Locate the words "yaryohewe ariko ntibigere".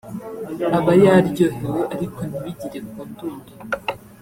1.03-2.85